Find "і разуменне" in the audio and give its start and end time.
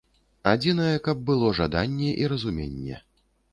2.25-2.95